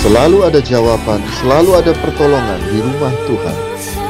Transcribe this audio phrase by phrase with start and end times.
[0.00, 3.56] Selalu ada jawaban, selalu ada pertolongan di rumah Tuhan.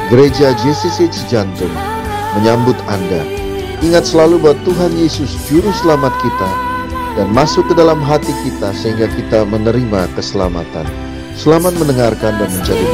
[0.07, 1.75] Gereja JCC Cijantung
[2.39, 3.27] menyambut Anda.
[3.83, 6.49] Ingat selalu bahwa Tuhan Yesus juru selamat kita
[7.19, 10.87] dan masuk ke dalam hati kita sehingga kita menerima keselamatan.
[11.35, 12.87] Selamat mendengarkan dan menjadi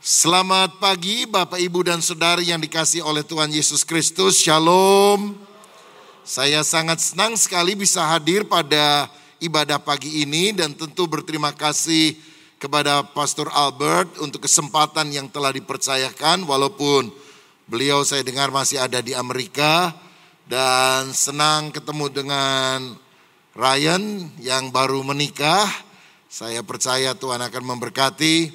[0.00, 4.40] Selamat pagi Bapak Ibu dan Saudari yang dikasih oleh Tuhan Yesus Kristus.
[4.40, 5.39] Shalom.
[6.20, 9.08] Saya sangat senang sekali bisa hadir pada
[9.40, 12.12] ibadah pagi ini dan tentu berterima kasih
[12.60, 17.08] kepada Pastor Albert untuk kesempatan yang telah dipercayakan walaupun
[17.64, 19.96] beliau saya dengar masih ada di Amerika
[20.44, 23.00] dan senang ketemu dengan
[23.56, 25.66] Ryan yang baru menikah.
[26.30, 28.52] Saya percaya Tuhan akan memberkati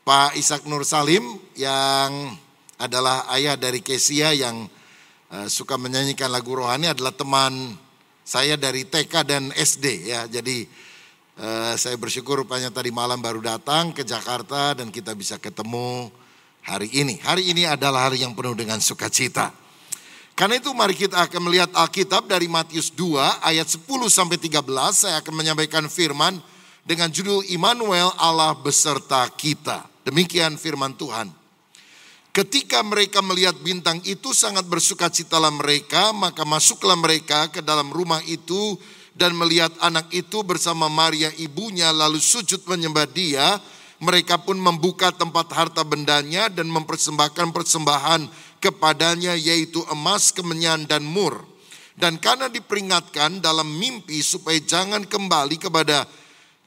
[0.00, 1.22] Pak Ishak Nur Salim
[1.60, 2.34] yang
[2.80, 4.66] adalah ayah dari Kesia yang
[5.50, 7.74] suka menyanyikan lagu rohani adalah teman
[8.26, 10.26] saya dari TK dan SD ya.
[10.26, 10.66] Jadi
[11.38, 16.10] uh, saya bersyukur rupanya tadi malam baru datang ke Jakarta dan kita bisa ketemu
[16.66, 17.22] hari ini.
[17.22, 19.54] Hari ini adalah hari yang penuh dengan sukacita.
[20.36, 24.60] Karena itu mari kita akan melihat Alkitab dari Matius 2 ayat 10 sampai 13.
[24.92, 26.36] Saya akan menyampaikan firman
[26.84, 29.88] dengan judul Immanuel Allah beserta kita.
[30.04, 31.45] Demikian firman Tuhan.
[32.36, 38.76] Ketika mereka melihat bintang itu sangat bersukacitalah mereka, maka masuklah mereka ke dalam rumah itu
[39.16, 43.56] dan melihat anak itu bersama Maria ibunya lalu sujud menyembah dia.
[44.04, 48.28] Mereka pun membuka tempat harta bendanya dan mempersembahkan persembahan
[48.60, 51.40] kepadanya yaitu emas, kemenyan dan mur.
[51.96, 56.04] Dan karena diperingatkan dalam mimpi supaya jangan kembali kepada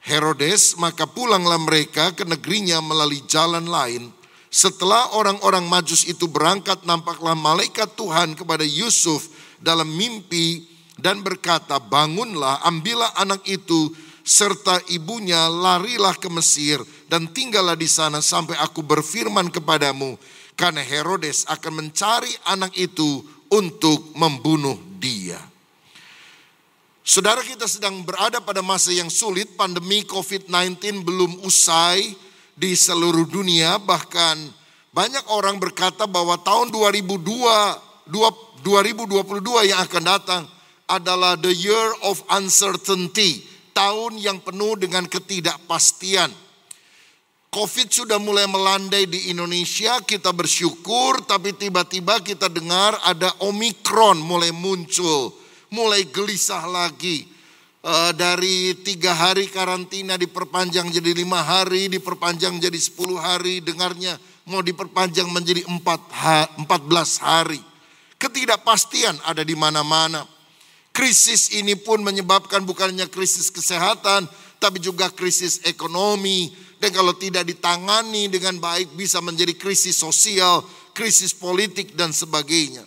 [0.02, 4.18] Herodes, maka pulanglah mereka ke negerinya melalui jalan lain
[4.50, 9.30] setelah orang-orang majus itu berangkat, nampaklah malaikat Tuhan kepada Yusuf
[9.62, 10.66] dalam mimpi
[10.98, 13.94] dan berkata, bangunlah, ambillah anak itu
[14.26, 20.18] serta ibunya, larilah ke Mesir dan tinggallah di sana sampai aku berfirman kepadamu.
[20.58, 25.40] Karena Herodes akan mencari anak itu untuk membunuh dia.
[27.00, 32.12] Saudara kita sedang berada pada masa yang sulit, pandemi COVID-19 belum usai,
[32.60, 34.36] di seluruh dunia bahkan
[34.92, 38.12] banyak orang berkata bahwa tahun 2002
[38.60, 40.42] 2022 yang akan datang
[40.84, 46.28] adalah the year of uncertainty, tahun yang penuh dengan ketidakpastian.
[47.50, 54.54] Covid sudah mulai melandai di Indonesia, kita bersyukur, tapi tiba-tiba kita dengar ada Omikron mulai
[54.54, 55.34] muncul,
[55.70, 57.29] mulai gelisah lagi
[57.84, 64.16] uh, dari tiga hari karantina diperpanjang jadi lima hari, diperpanjang jadi sepuluh hari, dengarnya
[64.48, 66.00] mau diperpanjang menjadi empat,
[66.58, 67.60] empat belas hari.
[68.20, 70.26] Ketidakpastian ada di mana-mana.
[70.90, 74.26] Krisis ini pun menyebabkan bukannya krisis kesehatan,
[74.58, 76.50] tapi juga krisis ekonomi.
[76.80, 82.84] Dan kalau tidak ditangani dengan baik bisa menjadi krisis sosial, krisis politik dan sebagainya.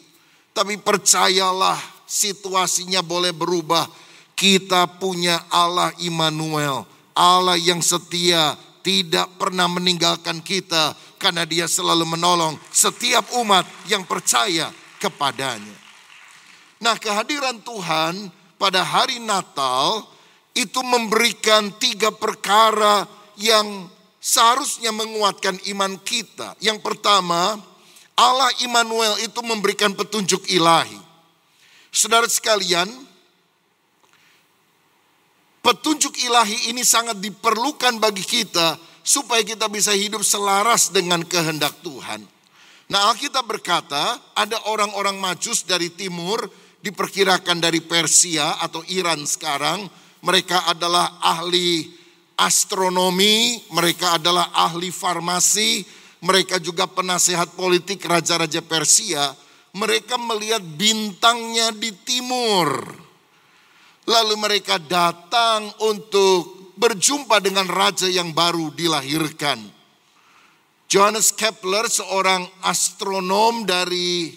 [0.54, 3.86] Tapi percayalah situasinya boleh berubah
[4.34, 12.60] kita punya Allah Immanuel, Allah yang setia, tidak pernah meninggalkan kita karena dia selalu menolong
[12.68, 14.68] setiap umat yang percaya
[15.00, 15.78] kepadanya.
[16.84, 18.28] Nah, kehadiran Tuhan
[18.60, 20.04] pada hari Natal
[20.52, 23.08] itu memberikan tiga perkara
[23.40, 23.88] yang
[24.20, 26.60] seharusnya menguatkan iman kita.
[26.60, 27.56] Yang pertama,
[28.20, 31.00] Allah Immanuel itu memberikan petunjuk ilahi.
[31.88, 32.92] Saudara sekalian,
[35.64, 42.20] Petunjuk ilahi ini sangat diperlukan bagi kita supaya kita bisa hidup selaras dengan kehendak Tuhan.
[42.92, 46.52] Nah Alkitab berkata ada orang-orang majus dari timur
[46.84, 49.88] diperkirakan dari Persia atau Iran sekarang.
[50.20, 51.96] Mereka adalah ahli
[52.36, 55.88] astronomi, mereka adalah ahli farmasi,
[56.28, 59.32] mereka juga penasehat politik raja-raja Persia.
[59.80, 63.03] Mereka melihat bintangnya di timur.
[64.04, 69.62] Lalu mereka datang untuk berjumpa dengan raja yang baru dilahirkan.
[70.92, 74.30] Johannes Kepler, seorang astronom dari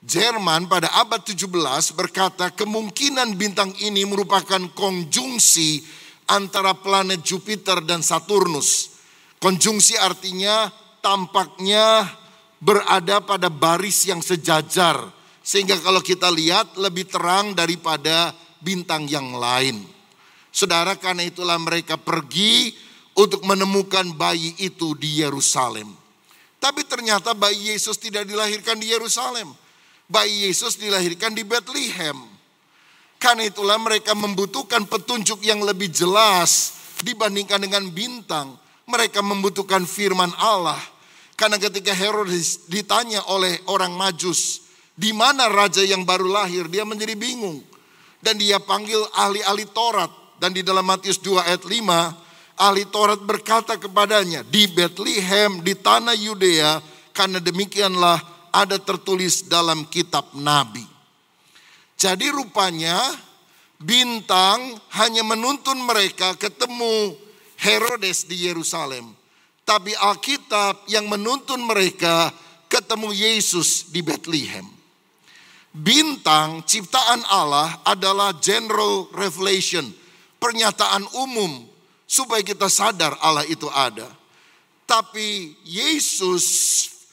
[0.00, 1.44] Jerman pada abad 17
[1.92, 5.84] berkata kemungkinan bintang ini merupakan konjungsi
[6.30, 8.96] antara planet Jupiter dan Saturnus.
[9.36, 10.72] Konjungsi artinya
[11.04, 12.08] tampaknya
[12.60, 15.00] berada pada baris yang sejajar.
[15.44, 19.82] Sehingga kalau kita lihat lebih terang daripada bintang yang lain.
[20.50, 22.74] Saudara, karena itulah mereka pergi
[23.16, 25.90] untuk menemukan bayi itu di Yerusalem.
[26.60, 29.48] Tapi ternyata bayi Yesus tidak dilahirkan di Yerusalem.
[30.10, 32.18] Bayi Yesus dilahirkan di Bethlehem.
[33.20, 38.56] Karena itulah mereka membutuhkan petunjuk yang lebih jelas dibandingkan dengan bintang.
[38.84, 40.80] Mereka membutuhkan firman Allah.
[41.36, 47.16] Karena ketika Herodes ditanya oleh orang Majus, di mana raja yang baru lahir, dia menjadi
[47.16, 47.64] bingung.
[48.20, 50.12] Dan dia panggil ahli-ahli Taurat.
[50.40, 56.16] Dan di dalam Matius 2 ayat 5, ahli Taurat berkata kepadanya, di Bethlehem, di tanah
[56.16, 56.80] Yudea,
[57.12, 58.20] karena demikianlah
[58.52, 60.84] ada tertulis dalam kitab Nabi.
[62.00, 62.96] Jadi rupanya
[63.76, 67.16] bintang hanya menuntun mereka ketemu
[67.60, 69.12] Herodes di Yerusalem.
[69.68, 72.32] Tapi Alkitab yang menuntun mereka
[72.72, 74.79] ketemu Yesus di Bethlehem.
[75.70, 79.86] Bintang ciptaan Allah adalah general revelation,
[80.42, 81.62] pernyataan umum
[82.10, 84.10] supaya kita sadar Allah itu ada.
[84.82, 86.46] Tapi Yesus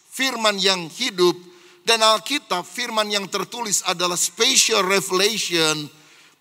[0.09, 1.37] firman yang hidup
[1.85, 5.85] dan Alkitab firman yang tertulis adalah special revelation,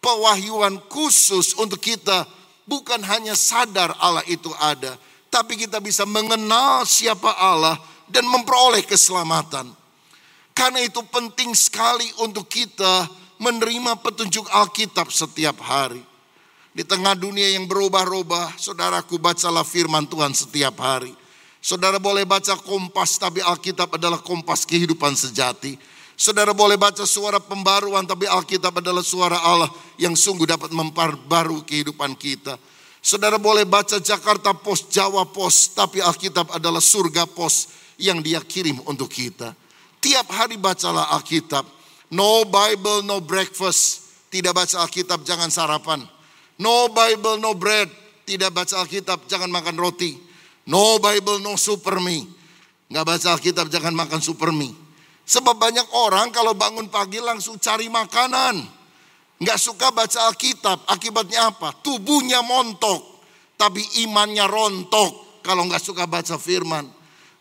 [0.00, 2.24] pewahyuan khusus untuk kita
[2.64, 4.96] bukan hanya sadar Allah itu ada,
[5.28, 7.76] tapi kita bisa mengenal siapa Allah
[8.08, 9.68] dan memperoleh keselamatan.
[10.56, 13.04] Karena itu penting sekali untuk kita
[13.36, 16.00] menerima petunjuk Alkitab setiap hari.
[16.72, 21.12] Di tengah dunia yang berubah-ubah, saudaraku bacalah firman Tuhan setiap hari.
[21.60, 25.76] Saudara boleh baca kompas tapi Alkitab adalah kompas kehidupan sejati.
[26.16, 29.68] Saudara boleh baca suara pembaruan tapi Alkitab adalah suara Allah
[30.00, 32.56] yang sungguh dapat memperbarui kehidupan kita.
[33.04, 37.68] Saudara boleh baca Jakarta Post, Jawa Post, tapi Alkitab adalah surga pos
[38.00, 39.52] yang dia kirim untuk kita.
[40.06, 41.66] Tiap hari bacalah Alkitab.
[42.14, 44.06] No Bible, no breakfast.
[44.30, 45.98] Tidak baca Alkitab, jangan sarapan.
[46.62, 47.90] No Bible, no bread.
[48.22, 50.14] Tidak baca Alkitab, jangan makan roti.
[50.70, 52.22] No Bible, no super me.
[52.86, 54.70] Nggak baca Alkitab, jangan makan super me.
[55.26, 58.62] Sebab banyak orang kalau bangun pagi langsung cari makanan.
[59.42, 61.74] Nggak suka baca Alkitab, akibatnya apa?
[61.82, 63.26] Tubuhnya montok,
[63.58, 66.86] tapi imannya rontok kalau nggak suka baca firman.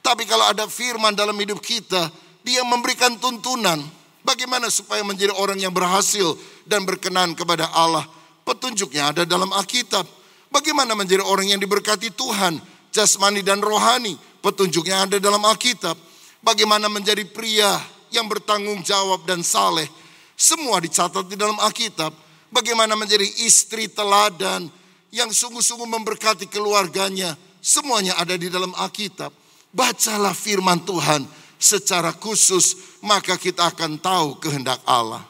[0.01, 3.81] Tapi kalau ada firman dalam hidup kita, dia memberikan tuntunan.
[4.21, 8.05] Bagaimana supaya menjadi orang yang berhasil dan berkenan kepada Allah.
[8.45, 10.05] Petunjuknya ada dalam Alkitab.
[10.53, 12.61] Bagaimana menjadi orang yang diberkati Tuhan
[12.93, 14.13] jasmani dan rohani.
[14.45, 15.97] Petunjuknya ada dalam Alkitab.
[16.45, 17.81] Bagaimana menjadi pria
[18.13, 19.89] yang bertanggung jawab dan saleh.
[20.37, 22.13] Semua dicatat di dalam Alkitab.
[22.53, 24.69] Bagaimana menjadi istri teladan
[25.09, 27.33] yang sungguh-sungguh memberkati keluarganya.
[27.61, 29.33] Semuanya ada di dalam Alkitab.
[29.73, 31.25] Bacalah firman Tuhan
[31.59, 35.23] secara khusus, maka kita akan tahu kehendak Allah.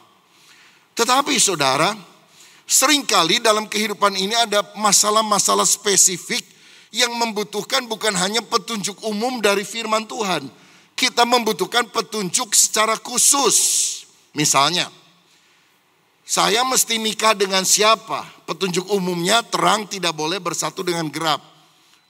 [0.96, 1.92] Tetapi saudara,
[2.64, 6.42] sering kali dalam kehidupan ini ada masalah-masalah spesifik
[6.88, 10.48] yang membutuhkan bukan hanya petunjuk umum dari firman Tuhan.
[10.96, 13.56] Kita membutuhkan petunjuk secara khusus.
[14.32, 14.88] Misalnya,
[16.24, 18.24] saya mesti nikah dengan siapa?
[18.48, 21.38] Petunjuk umumnya terang tidak boleh bersatu dengan gelap.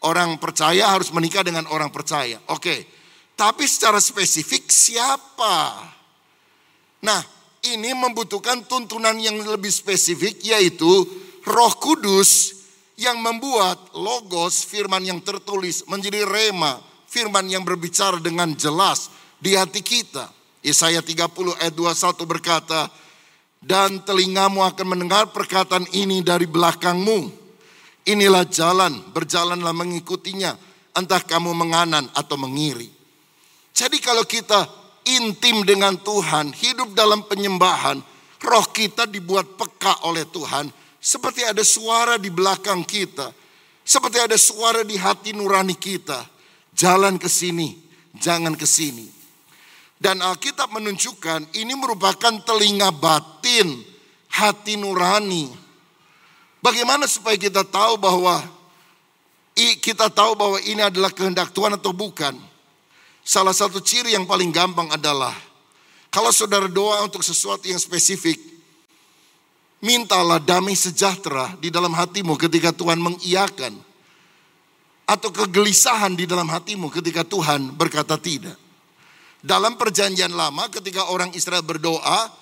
[0.07, 2.39] Orang percaya harus menikah dengan orang percaya.
[2.49, 2.87] Oke,
[3.37, 5.85] tapi secara spesifik siapa?
[7.05, 7.21] Nah,
[7.69, 10.89] ini membutuhkan tuntunan yang lebih spesifik yaitu
[11.45, 12.57] Roh Kudus
[12.97, 19.85] yang membuat logos firman yang tertulis menjadi rema, firman yang berbicara dengan jelas di hati
[19.85, 20.33] kita.
[20.65, 22.89] Yesaya 30 ayat 21 berkata,
[23.61, 27.45] dan telingamu akan mendengar perkataan ini dari belakangmu.
[28.07, 30.57] Inilah jalan, berjalanlah mengikutinya,
[30.97, 32.96] entah kamu menganan atau mengiri.
[33.77, 34.65] Jadi kalau kita
[35.05, 38.01] intim dengan Tuhan, hidup dalam penyembahan,
[38.41, 43.29] roh kita dibuat peka oleh Tuhan, seperti ada suara di belakang kita.
[43.85, 46.25] Seperti ada suara di hati nurani kita.
[46.73, 47.77] Jalan ke sini,
[48.17, 49.07] jangan ke sini.
[50.01, 53.85] Dan Alkitab menunjukkan ini merupakan telinga batin
[54.33, 55.53] hati nurani.
[56.65, 58.41] Bagaimana supaya kita tahu bahwa
[59.57, 62.46] kita tahu bahwa ini adalah kehendak Tuhan atau bukan?
[63.27, 65.35] Salah satu ciri yang paling gampang adalah
[66.15, 68.39] kalau saudara doa untuk sesuatu yang spesifik,
[69.85, 73.77] Mintalah damai sejahtera di dalam hatimu ketika Tuhan mengiyakan.
[75.07, 78.57] Atau kegelisahan di dalam hatimu ketika Tuhan berkata tidak.
[79.45, 82.33] Dalam perjanjian lama ketika orang Israel berdoa,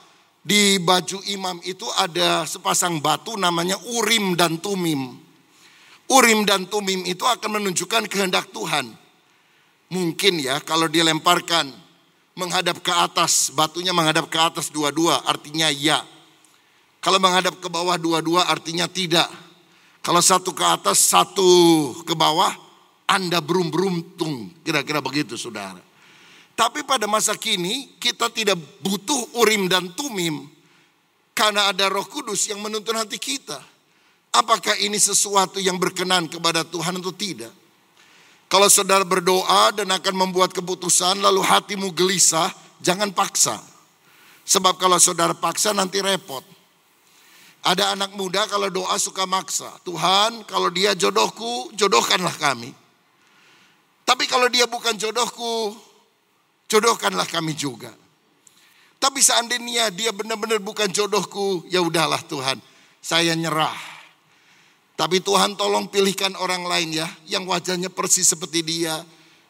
[0.40, 5.12] di baju imam itu ada sepasang batu namanya Urim dan Tumim.
[6.08, 9.03] Urim dan Tumim itu akan menunjukkan kehendak Tuhan.
[9.92, 11.68] Mungkin ya kalau dilemparkan
[12.34, 16.02] menghadap ke atas, batunya menghadap ke atas dua-dua artinya ya.
[17.04, 19.28] Kalau menghadap ke bawah dua-dua artinya tidak.
[20.04, 21.48] Kalau satu ke atas, satu
[22.04, 22.52] ke bawah,
[23.08, 24.52] Anda beruntung.
[24.64, 25.80] Kira-kira begitu saudara.
[26.54, 30.48] Tapi pada masa kini kita tidak butuh urim dan tumim.
[31.34, 33.58] Karena ada roh kudus yang menuntun hati kita.
[34.34, 37.50] Apakah ini sesuatu yang berkenan kepada Tuhan atau tidak?
[38.48, 43.58] Kalau saudara berdoa dan akan membuat keputusan lalu hatimu gelisah, jangan paksa.
[44.44, 46.44] Sebab kalau saudara paksa nanti repot.
[47.64, 49.72] Ada anak muda kalau doa suka maksa.
[49.88, 52.76] Tuhan kalau dia jodohku, jodohkanlah kami.
[54.04, 55.72] Tapi kalau dia bukan jodohku,
[56.68, 57.88] jodohkanlah kami juga.
[59.00, 62.60] Tapi seandainya dia benar-benar bukan jodohku, ya udahlah Tuhan,
[63.00, 63.93] saya nyerah.
[64.94, 69.02] Tapi Tuhan tolong pilihkan orang lain ya, yang wajahnya persis seperti dia,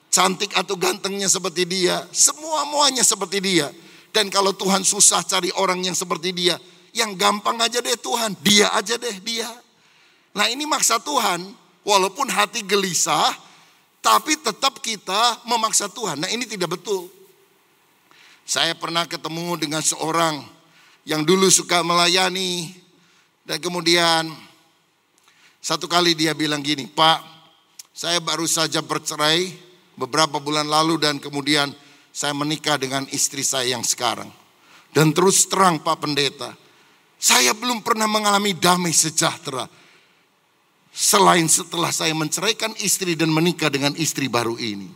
[0.08, 3.68] cantik atau gantengnya seperti dia, semua muanya seperti dia.
[4.08, 6.56] Dan kalau Tuhan susah cari orang yang seperti dia,
[6.96, 9.50] yang gampang aja deh Tuhan, dia aja deh dia.
[10.32, 11.44] Nah ini maksa Tuhan,
[11.84, 13.36] walaupun hati gelisah,
[14.00, 16.24] tapi tetap kita memaksa Tuhan.
[16.24, 17.12] Nah ini tidak betul.
[18.48, 20.40] Saya pernah ketemu dengan seorang
[21.04, 22.72] yang dulu suka melayani,
[23.44, 24.32] dan kemudian
[25.64, 27.25] satu kali dia bilang gini, Pak,
[27.88, 29.49] saya baru saja bercerai
[29.97, 31.73] beberapa bulan lalu dan kemudian
[32.12, 34.28] saya menikah dengan istri saya yang sekarang.
[34.92, 36.52] Dan terus terang Pak Pendeta,
[37.16, 39.64] saya belum pernah mengalami damai sejahtera.
[40.92, 44.92] Selain setelah saya menceraikan istri dan menikah dengan istri baru ini.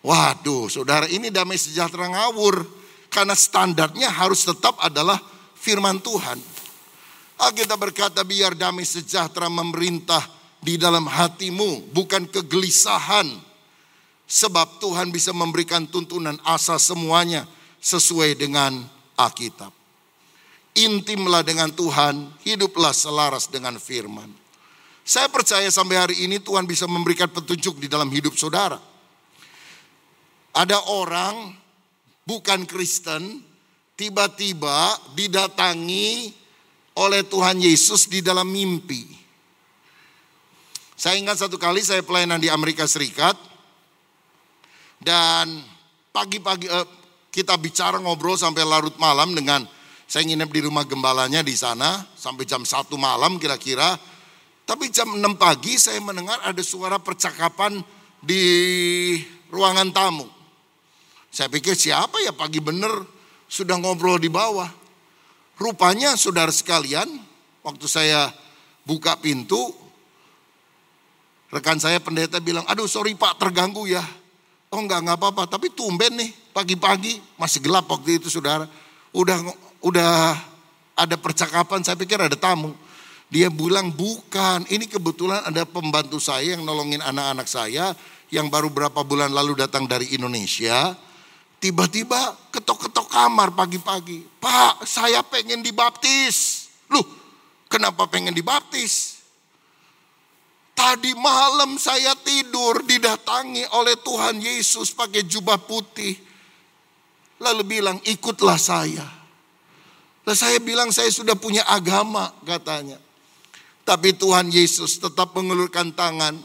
[0.00, 2.64] Waduh, saudara ini damai sejahtera ngawur.
[3.12, 5.20] Karena standarnya harus tetap adalah
[5.54, 6.53] firman Tuhan.
[7.38, 10.26] Kita berkata biar damai sejahtera memerintah
[10.58, 11.94] di dalam hatimu.
[11.94, 13.30] Bukan kegelisahan.
[14.24, 17.46] Sebab Tuhan bisa memberikan tuntunan asa semuanya
[17.78, 18.82] sesuai dengan
[19.14, 19.84] Alkitab
[20.74, 24.28] intimlah dengan Tuhan, hiduplah selaras dengan firman.
[25.06, 28.78] Saya percaya sampai hari ini Tuhan bisa memberikan petunjuk di dalam hidup saudara.
[30.54, 31.54] Ada orang
[32.26, 33.42] bukan Kristen,
[33.98, 36.34] tiba-tiba didatangi
[36.94, 39.06] oleh Tuhan Yesus di dalam mimpi.
[40.94, 43.34] Saya ingat satu kali saya pelayanan di Amerika Serikat
[45.02, 45.58] dan
[46.14, 46.86] pagi-pagi eh,
[47.34, 49.66] kita bicara ngobrol sampai larut malam dengan
[50.06, 53.98] saya nginep di rumah gembalanya di sana sampai jam 1 malam kira-kira.
[54.64, 57.82] Tapi jam 6 pagi saya mendengar ada suara percakapan
[58.22, 58.44] di
[59.50, 60.30] ruangan tamu.
[61.34, 63.02] Saya pikir siapa ya pagi bener
[63.50, 64.83] sudah ngobrol di bawah.
[65.54, 67.06] Rupanya saudara sekalian,
[67.62, 68.34] waktu saya
[68.82, 69.70] buka pintu,
[71.54, 74.02] rekan saya pendeta bilang, aduh sorry pak terganggu ya.
[74.74, 78.66] Oh enggak, enggak apa-apa, tapi tumben nih pagi-pagi, masih gelap waktu itu saudara.
[79.14, 79.38] Udah
[79.78, 80.34] udah
[80.98, 82.74] ada percakapan, saya pikir ada tamu.
[83.30, 87.94] Dia bilang bukan, ini kebetulan ada pembantu saya yang nolongin anak-anak saya
[88.30, 90.94] yang baru berapa bulan lalu datang dari Indonesia.
[91.64, 92.20] Tiba-tiba
[92.52, 94.20] ketok-ketok kamar pagi-pagi.
[94.36, 96.68] Pak, saya pengen dibaptis.
[96.92, 97.00] Loh,
[97.72, 99.24] kenapa pengen dibaptis?
[100.76, 106.12] Tadi malam saya tidur didatangi oleh Tuhan Yesus pakai jubah putih.
[107.40, 109.08] Lalu bilang ikutlah saya.
[110.28, 113.00] Lalu saya bilang saya sudah punya agama katanya.
[113.88, 116.36] Tapi Tuhan Yesus tetap mengelurkan tangan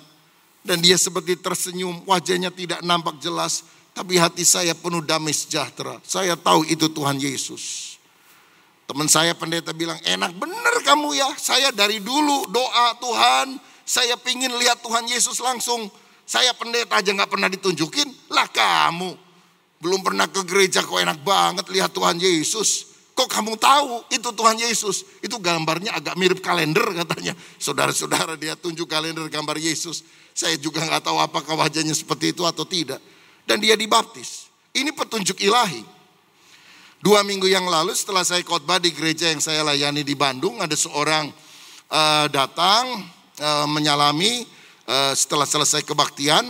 [0.63, 3.67] dan dia seperti tersenyum, wajahnya tidak nampak jelas,
[3.99, 5.99] tapi hati saya penuh damai sejahtera.
[6.07, 7.99] Saya tahu itu Tuhan Yesus.
[8.87, 11.27] Teman saya pendeta bilang, enak bener kamu ya.
[11.35, 15.91] Saya dari dulu doa Tuhan, saya pingin lihat Tuhan Yesus langsung.
[16.23, 19.19] Saya pendeta aja nggak pernah ditunjukin, lah kamu.
[19.83, 22.95] Belum pernah ke gereja kok enak banget lihat Tuhan Yesus.
[23.19, 25.03] Kok kamu tahu itu Tuhan Yesus?
[25.19, 27.35] Itu gambarnya agak mirip kalender katanya.
[27.59, 30.07] Saudara-saudara dia tunjuk kalender gambar Yesus.
[30.31, 33.03] Saya juga nggak tahu apakah wajahnya seperti itu atau tidak.
[33.49, 34.45] Dan dia dibaptis.
[34.77, 35.81] Ini petunjuk ilahi.
[37.01, 40.77] Dua minggu yang lalu setelah saya khotbah di gereja yang saya layani di Bandung, ada
[40.77, 41.33] seorang
[41.89, 43.09] uh, datang
[43.41, 44.45] uh, menyalami
[44.85, 46.45] uh, setelah selesai kebaktian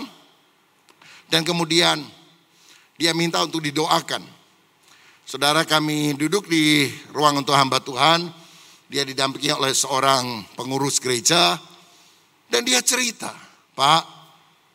[1.31, 2.03] dan kemudian
[2.99, 4.25] dia minta untuk didoakan.
[5.23, 8.27] Saudara kami duduk di ruang untuk hamba Tuhan.
[8.89, 11.61] Dia didampingi oleh seorang pengurus gereja.
[12.49, 13.29] Dan dia cerita,
[13.77, 14.03] Pak,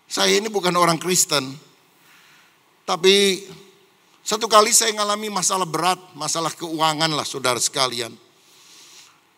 [0.06, 1.63] saya ini bukan orang Kristen.
[2.84, 3.48] Tapi
[4.24, 8.12] satu kali saya mengalami masalah berat, masalah keuangan lah saudara sekalian.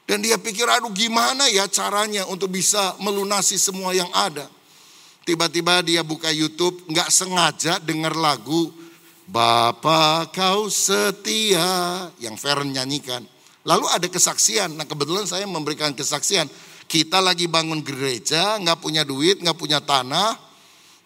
[0.06, 4.46] Dan dia pikir, aduh gimana ya caranya untuk bisa melunasi semua yang ada.
[5.26, 8.70] Tiba-tiba dia buka YouTube, nggak sengaja dengar lagu
[9.26, 13.26] Bapa kau setia yang Feren nyanyikan.
[13.66, 14.78] Lalu ada kesaksian.
[14.78, 16.46] Nah kebetulan saya memberikan kesaksian.
[16.86, 20.38] Kita lagi bangun gereja, nggak punya duit, nggak punya tanah,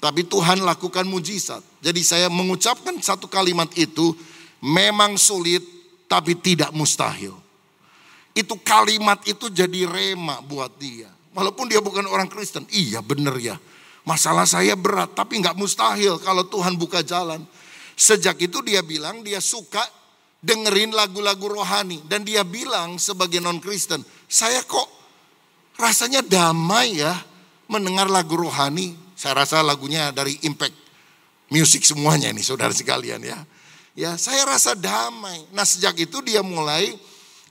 [0.00, 1.60] tapi Tuhan lakukan mujizat.
[1.84, 4.16] Jadi saya mengucapkan satu kalimat itu
[4.64, 5.60] memang sulit,
[6.08, 7.36] tapi tidak mustahil.
[8.32, 11.12] Itu kalimat itu jadi rema buat dia.
[11.36, 12.66] Walaupun dia bukan orang Kristen.
[12.72, 13.60] Iya bener ya.
[14.02, 17.44] Masalah saya berat tapi nggak mustahil kalau Tuhan buka jalan.
[17.94, 19.84] Sejak itu dia bilang dia suka
[20.40, 22.00] dengerin lagu-lagu rohani.
[22.08, 24.88] Dan dia bilang sebagai non-Kristen, saya kok
[25.76, 27.12] rasanya damai ya
[27.68, 29.09] mendengar lagu rohani.
[29.20, 30.72] Saya rasa lagunya dari Impact
[31.52, 33.36] Music semuanya ini saudara sekalian ya.
[33.92, 35.44] Ya saya rasa damai.
[35.52, 36.96] Nah sejak itu dia mulai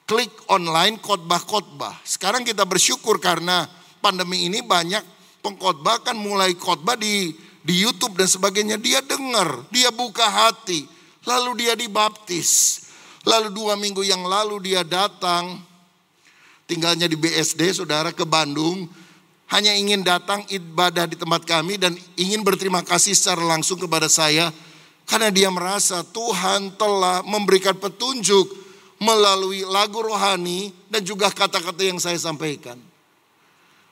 [0.10, 2.02] klik online khotbah-khotbah.
[2.02, 3.70] Sekarang kita bersyukur karena
[4.02, 5.06] pandemi ini banyak
[5.46, 8.82] pengkhotbah kan mulai khotbah di di YouTube dan sebagainya.
[8.82, 10.90] Dia dengar, dia buka hati,
[11.22, 12.82] lalu dia dibaptis.
[13.30, 15.62] Lalu dua minggu yang lalu dia datang,
[16.66, 18.90] tinggalnya di BSD, saudara ke Bandung,
[19.50, 24.54] hanya ingin datang ibadah di tempat kami dan ingin berterima kasih secara langsung kepada saya
[25.10, 28.46] karena dia merasa Tuhan telah memberikan petunjuk
[29.02, 32.78] melalui lagu rohani dan juga kata-kata yang saya sampaikan.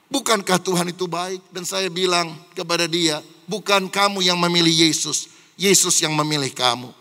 [0.07, 1.41] Bukankah Tuhan itu baik?
[1.51, 5.27] Dan saya bilang kepada dia, bukan kamu yang memilih Yesus,
[5.59, 6.93] Yesus yang memilih kamu.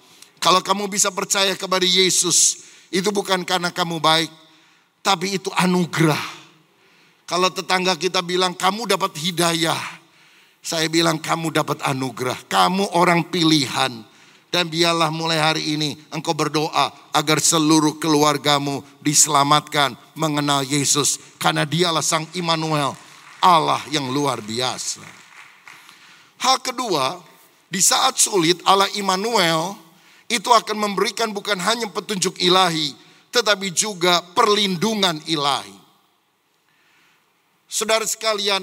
[0.43, 4.31] Kalau kamu bisa percaya kepada Yesus, itu bukan karena kamu baik,
[5.05, 6.36] tapi itu anugerah.
[7.27, 9.79] Kalau tetangga kita bilang kamu dapat hidayah,
[10.63, 12.39] saya bilang kamu dapat anugerah.
[12.47, 14.15] Kamu orang pilihan.
[14.47, 21.19] Dan biarlah mulai hari ini engkau berdoa agar seluruh keluargamu diselamatkan mengenal Yesus.
[21.37, 22.95] Karena dialah Sang Immanuel,
[23.43, 25.03] Allah yang luar biasa.
[26.41, 27.21] Hal kedua,
[27.67, 29.77] di saat sulit Allah Immanuel
[30.31, 32.95] itu akan memberikan bukan hanya petunjuk ilahi,
[33.35, 35.76] tetapi juga perlindungan ilahi.
[37.67, 38.63] Saudara sekalian,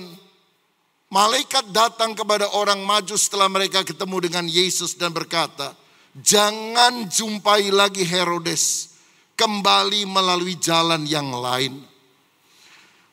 [1.14, 5.78] Malaikat datang kepada orang maju setelah mereka ketemu dengan Yesus dan berkata,
[6.18, 8.98] "Jangan jumpai lagi Herodes,
[9.38, 11.86] kembali melalui jalan yang lain."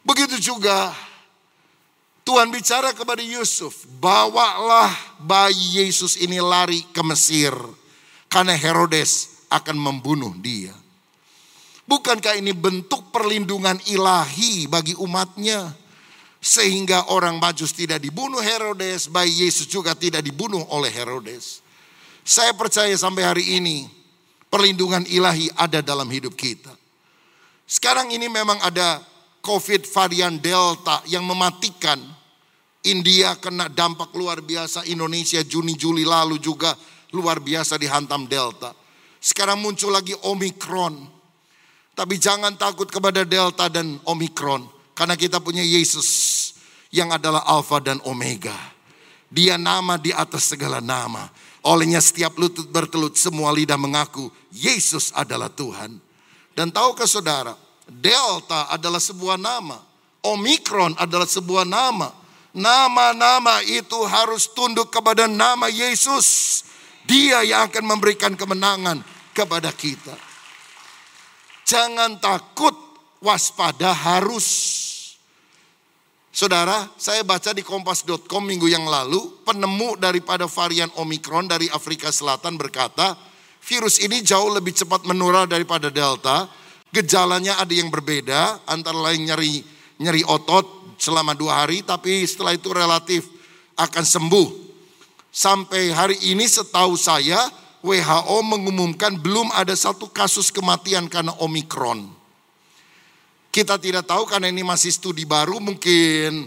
[0.00, 0.96] Begitu juga
[2.24, 7.52] Tuhan bicara kepada Yusuf, "Bawalah bayi Yesus ini lari ke Mesir,
[8.32, 10.72] karena Herodes akan membunuh dia."
[11.84, 15.76] Bukankah ini bentuk perlindungan ilahi bagi umatnya?
[16.40, 21.60] Sehingga orang majus tidak dibunuh Herodes, bayi Yesus juga tidak dibunuh oleh Herodes.
[22.24, 23.84] Saya percaya sampai hari ini
[24.48, 26.72] perlindungan ilahi ada dalam hidup kita.
[27.68, 29.04] Sekarang ini memang ada
[29.44, 32.00] COVID varian Delta yang mematikan.
[32.88, 36.72] India kena dampak luar biasa, Indonesia Juni Juli lalu juga
[37.12, 38.72] luar biasa dihantam Delta.
[39.20, 40.96] Sekarang muncul lagi Omikron.
[41.92, 46.52] Tapi jangan takut kepada Delta dan Omikron karena kita punya Yesus
[46.92, 48.52] yang adalah Alfa dan Omega.
[49.32, 51.24] Dia nama di atas segala nama.
[51.64, 55.96] Olehnya setiap lutut bertelut semua lidah mengaku Yesus adalah Tuhan.
[56.52, 57.56] Dan tahukah saudara,
[57.88, 59.80] Delta adalah sebuah nama.
[60.20, 62.12] Omikron adalah sebuah nama.
[62.52, 66.60] Nama-nama itu harus tunduk kepada nama Yesus.
[67.08, 69.00] Dia yang akan memberikan kemenangan
[69.32, 70.12] kepada kita.
[71.64, 72.76] Jangan takut,
[73.24, 74.89] waspada harus.
[76.30, 82.54] Saudara, saya baca di kompas.com minggu yang lalu, penemu daripada varian Omikron dari Afrika Selatan
[82.54, 83.18] berkata,
[83.66, 86.46] virus ini jauh lebih cepat menular daripada Delta.
[86.94, 89.62] Gejalanya ada yang berbeda, antara lain nyeri
[89.98, 93.26] nyeri otot selama dua hari, tapi setelah itu relatif
[93.74, 94.48] akan sembuh.
[95.34, 97.42] Sampai hari ini setahu saya,
[97.82, 102.19] WHO mengumumkan belum ada satu kasus kematian karena Omikron.
[103.50, 106.46] Kita tidak tahu karena ini masih studi baru mungkin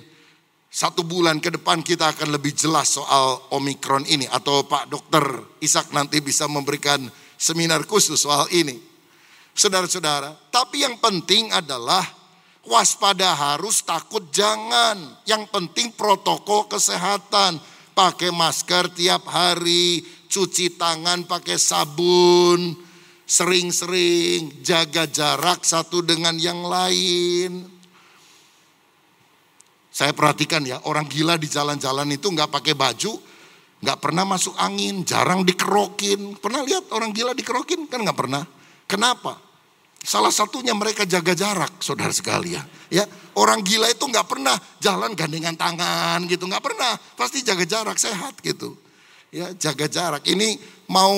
[0.74, 4.24] satu bulan ke depan kita akan lebih jelas soal Omikron ini.
[4.32, 5.22] Atau Pak Dokter
[5.60, 7.04] Ishak nanti bisa memberikan
[7.36, 8.80] seminar khusus soal ini.
[9.54, 12.02] Saudara-saudara, tapi yang penting adalah
[12.66, 14.98] waspada harus, takut jangan.
[15.30, 17.62] Yang penting protokol kesehatan.
[17.94, 22.74] Pakai masker tiap hari, cuci tangan pakai sabun,
[23.24, 27.66] Sering-sering jaga jarak satu dengan yang lain.
[29.94, 33.14] Saya perhatikan ya, orang gila di jalan-jalan itu nggak pakai baju,
[33.80, 36.36] nggak pernah masuk angin, jarang dikerokin.
[36.42, 37.86] Pernah lihat orang gila dikerokin?
[37.86, 38.42] Kan nggak pernah.
[38.90, 39.38] Kenapa?
[40.04, 42.66] Salah satunya mereka jaga jarak, saudara sekalian.
[42.92, 43.08] Ya,
[43.40, 47.00] orang gila itu nggak pernah jalan gandengan tangan gitu, nggak pernah.
[47.16, 48.76] Pasti jaga jarak, sehat gitu.
[49.32, 50.28] Ya, jaga jarak.
[50.28, 50.60] Ini
[50.92, 51.16] mau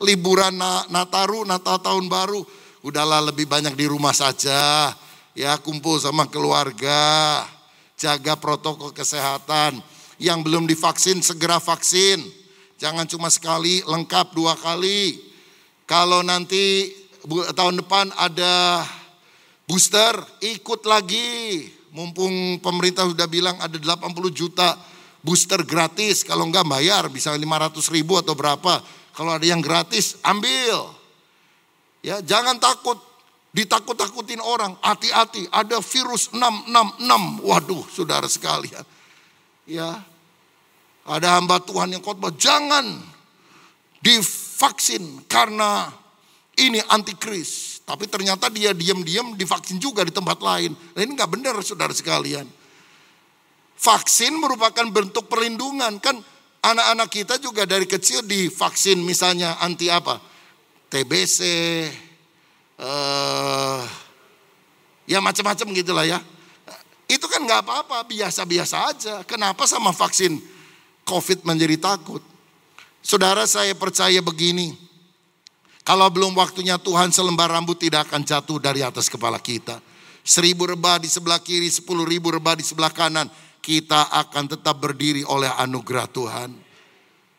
[0.00, 0.56] liburan
[0.88, 2.42] Nataru, Natal tahun baru,
[2.80, 4.92] udahlah lebih banyak di rumah saja.
[5.36, 7.44] Ya, kumpul sama keluarga,
[7.94, 9.78] jaga protokol kesehatan.
[10.20, 12.20] Yang belum divaksin segera vaksin.
[12.76, 15.16] Jangan cuma sekali, lengkap dua kali.
[15.88, 16.92] Kalau nanti
[17.56, 18.84] tahun depan ada
[19.70, 21.62] Booster, ikut lagi.
[21.94, 24.74] Mumpung pemerintah sudah bilang ada 80 juta
[25.22, 26.26] booster gratis.
[26.26, 28.82] Kalau enggak bayar bisa 500 ribu atau berapa.
[29.20, 30.96] Kalau ada yang gratis, ambil.
[32.00, 32.96] Ya, jangan takut
[33.52, 34.80] ditakut-takutin orang.
[34.80, 37.44] Hati-hati, ada virus 666.
[37.44, 38.80] Waduh, saudara sekalian.
[39.68, 40.00] Ya.
[41.04, 42.96] Ada hamba Tuhan yang khotbah, jangan
[44.00, 45.92] divaksin karena
[46.56, 47.84] ini antikris.
[47.84, 50.72] Tapi ternyata dia diam-diam divaksin juga di tempat lain.
[50.72, 52.48] Nah, ini nggak benar saudara sekalian.
[53.76, 56.00] Vaksin merupakan bentuk perlindungan.
[56.00, 56.24] Kan
[56.60, 60.20] anak-anak kita juga dari kecil divaksin misalnya anti apa?
[60.90, 61.38] TBC,
[62.82, 63.82] uh,
[65.06, 66.18] ya macam-macam gitulah ya.
[67.10, 69.14] Itu kan nggak apa-apa, biasa-biasa aja.
[69.26, 70.38] Kenapa sama vaksin
[71.06, 72.22] COVID menjadi takut?
[73.02, 74.74] Saudara saya percaya begini,
[75.82, 79.82] kalau belum waktunya Tuhan selembar rambut tidak akan jatuh dari atas kepala kita.
[80.20, 83.26] Seribu rebah di sebelah kiri, sepuluh ribu rebah di sebelah kanan.
[83.60, 86.50] Kita akan tetap berdiri oleh anugerah Tuhan.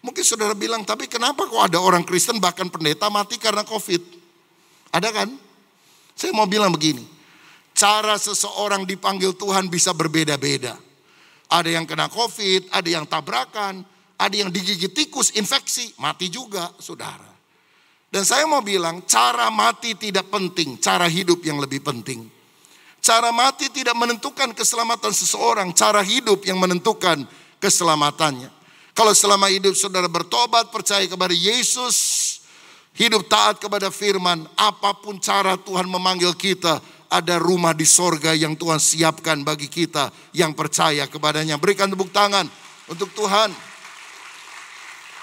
[0.02, 4.02] Mungkin saudara bilang, tapi kenapa kok ada orang Kristen bahkan pendeta mati karena COVID?
[4.94, 5.30] Ada kan?
[6.18, 7.06] Saya mau bilang begini,
[7.74, 10.78] cara seseorang dipanggil Tuhan bisa berbeda-beda.
[11.50, 13.86] Ada yang kena COVID, ada yang tabrakan,
[14.18, 17.30] ada yang digigit tikus, infeksi, mati juga saudara.
[18.12, 22.41] Dan saya mau bilang, cara mati tidak penting, cara hidup yang lebih penting.
[23.02, 27.26] Cara mati tidak menentukan keselamatan seseorang, cara hidup yang menentukan
[27.58, 28.54] keselamatannya.
[28.94, 31.98] Kalau selama hidup saudara bertobat, percaya kepada Yesus,
[32.94, 36.78] hidup taat kepada firman, apa pun cara Tuhan memanggil kita,
[37.12, 41.58] ada rumah di sorga yang Tuhan siapkan bagi kita yang percaya kepadanya.
[41.58, 42.46] Berikan tepuk tangan
[42.86, 43.50] untuk Tuhan.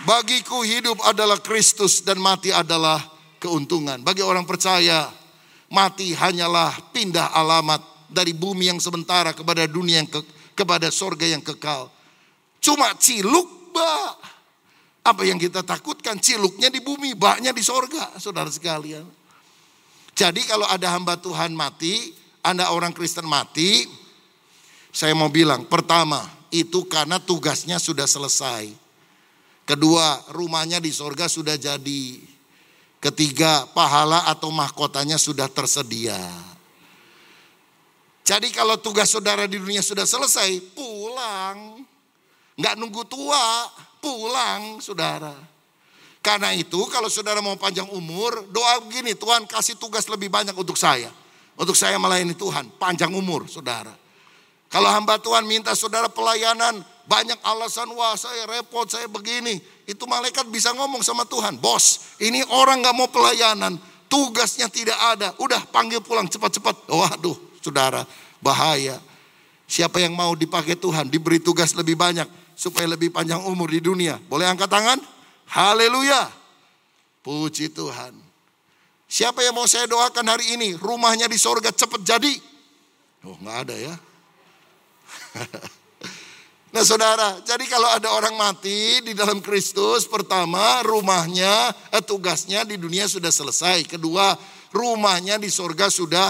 [0.03, 3.03] Bagiku hidup adalah Kristus dan mati adalah
[3.39, 4.03] keuntungan.
[4.03, 5.11] Bagi orang percaya,
[5.69, 10.21] mati hanyalah pindah alamat dari bumi yang sementara kepada dunia yang ke,
[10.57, 11.93] kepada sorga yang kekal.
[12.59, 14.17] Cuma ciluk ba.
[15.09, 19.09] Apa yang kita takutkan ciluknya di bumi, baknya di sorga, saudara sekalian.
[20.13, 22.13] Jadi kalau ada hamba Tuhan mati,
[22.45, 23.89] Anda orang Kristen mati,
[24.93, 28.69] saya mau bilang, pertama, itu karena tugasnya sudah selesai.
[29.69, 32.21] Kedua, rumahnya di sorga sudah jadi.
[32.99, 36.19] Ketiga, pahala atau mahkotanya sudah tersedia.
[38.27, 41.81] Jadi kalau tugas saudara di dunia sudah selesai, pulang.
[42.59, 43.71] Nggak nunggu tua,
[44.03, 45.33] pulang saudara.
[46.19, 50.75] Karena itu kalau saudara mau panjang umur, doa begini, Tuhan kasih tugas lebih banyak untuk
[50.75, 51.09] saya.
[51.55, 53.95] Untuk saya melayani Tuhan, panjang umur saudara.
[54.69, 59.57] Kalau hamba Tuhan minta saudara pelayanan, banyak alasan, wah saya repot, saya begini.
[59.89, 63.81] Itu malaikat bisa ngomong sama Tuhan, bos ini orang gak mau pelayanan,
[64.13, 65.33] tugasnya tidak ada.
[65.41, 66.85] Udah panggil pulang cepat-cepat.
[66.85, 68.05] Waduh saudara,
[68.45, 69.01] bahaya.
[69.65, 72.29] Siapa yang mau dipakai Tuhan, diberi tugas lebih banyak.
[72.59, 74.19] Supaya lebih panjang umur di dunia.
[74.27, 74.99] Boleh angkat tangan?
[75.47, 76.27] Haleluya.
[77.23, 78.19] Puji Tuhan.
[79.07, 80.75] Siapa yang mau saya doakan hari ini?
[80.75, 82.35] Rumahnya di sorga cepat jadi.
[83.25, 83.95] Oh nggak ada ya.
[86.69, 92.77] Nah saudara, jadi kalau ada orang mati di dalam Kristus, pertama rumahnya, eh, tugasnya di
[92.77, 93.89] dunia sudah selesai.
[93.89, 94.37] Kedua,
[94.69, 96.29] rumahnya di sorga sudah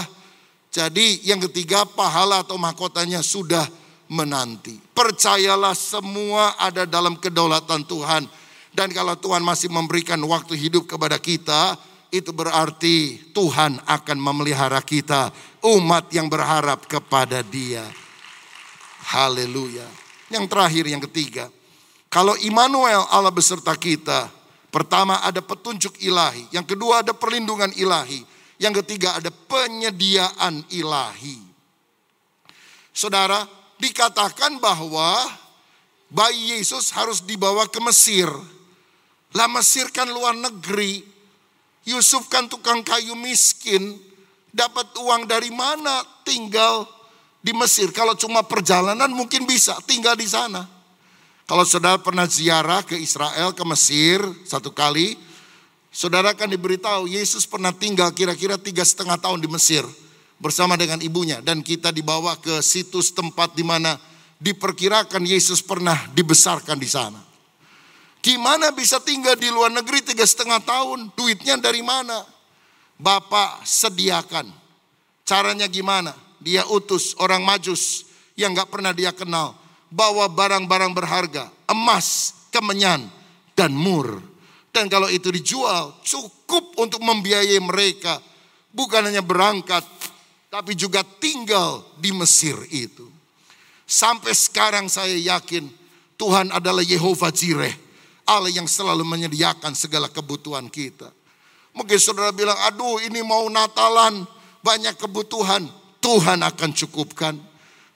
[0.71, 1.27] jadi.
[1.27, 3.67] Yang ketiga, pahala atau mahkotanya sudah
[4.07, 4.79] menanti.
[4.95, 8.23] Percayalah semua ada dalam kedaulatan Tuhan.
[8.71, 11.75] Dan kalau Tuhan masih memberikan waktu hidup kepada kita,
[12.15, 15.35] itu berarti Tuhan akan memelihara kita.
[15.67, 17.83] Umat yang berharap kepada dia.
[19.03, 20.08] Haleluya.
[20.29, 21.45] Yang terakhir, yang ketiga.
[22.09, 24.29] Kalau Immanuel Allah beserta kita.
[24.69, 26.45] Pertama ada petunjuk ilahi.
[26.53, 28.21] Yang kedua ada perlindungan ilahi.
[28.61, 31.41] Yang ketiga ada penyediaan ilahi.
[32.93, 33.49] Saudara,
[33.81, 35.25] dikatakan bahwa
[36.13, 38.29] bayi Yesus harus dibawa ke Mesir.
[39.33, 41.01] Lah Mesir kan luar negeri.
[41.89, 43.97] Yusuf kan tukang kayu miskin.
[44.53, 46.05] Dapat uang dari mana?
[46.21, 46.85] Tinggal
[47.39, 47.91] di Mesir.
[47.95, 50.67] Kalau cuma perjalanan mungkin bisa tinggal di sana.
[51.49, 55.17] Kalau saudara pernah ziarah ke Israel, ke Mesir satu kali,
[55.89, 59.81] saudara akan diberitahu Yesus pernah tinggal kira-kira tiga setengah tahun di Mesir
[60.37, 61.41] bersama dengan ibunya.
[61.41, 63.97] Dan kita dibawa ke situs tempat di mana
[64.37, 67.19] diperkirakan Yesus pernah dibesarkan di sana.
[68.19, 71.15] Gimana bisa tinggal di luar negeri tiga setengah tahun?
[71.17, 72.21] Duitnya dari mana?
[72.99, 74.51] Bapak sediakan.
[75.25, 76.28] Caranya gimana?
[76.39, 78.07] Dia utus orang majus
[78.39, 79.55] yang gak pernah dia kenal.
[79.89, 83.09] Bawa barang-barang berharga, emas, kemenyan,
[83.57, 84.21] dan mur.
[84.69, 88.21] Dan kalau itu dijual cukup untuk membiayai mereka.
[88.69, 89.81] Bukan hanya berangkat,
[90.53, 93.09] tapi juga tinggal di Mesir itu.
[93.89, 95.65] Sampai sekarang saya yakin
[96.13, 97.73] Tuhan adalah Yehova Jireh,
[98.29, 101.09] Allah yang selalu menyediakan segala kebutuhan kita.
[101.73, 104.27] Mungkin saudara bilang, aduh ini mau Natalan,
[104.61, 105.65] banyak kebutuhan.
[106.09, 107.37] Tuhan akan cukupkan.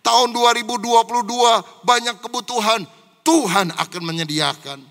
[0.06, 2.86] Tahun 2022 banyak kebutuhan,
[3.26, 4.86] Tuhan akan menyediakan.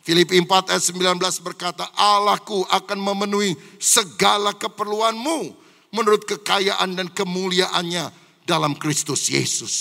[0.00, 5.52] Filipi 4 ayat 19 berkata, Allahku akan memenuhi segala keperluanmu
[5.92, 8.08] menurut kekayaan dan kemuliaannya
[8.48, 9.76] dalam Kristus Yesus.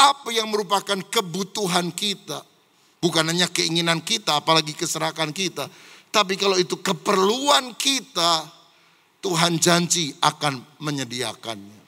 [0.00, 2.40] Apa yang merupakan kebutuhan kita?
[3.04, 5.68] Bukan hanya keinginan kita, apalagi keserakan kita.
[6.08, 8.63] Tapi kalau itu keperluan kita,
[9.24, 11.80] Tuhan janji akan menyediakannya.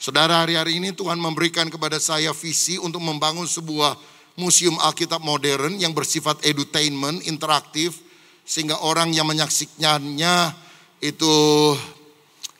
[0.00, 4.00] Saudara, hari-hari ini Tuhan memberikan kepada saya visi untuk membangun sebuah
[4.40, 8.00] museum Alkitab modern yang bersifat edutainment, interaktif,
[8.48, 10.56] sehingga orang yang menyaksikannya
[11.04, 11.36] itu